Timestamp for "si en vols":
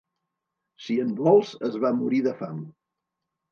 0.85-1.53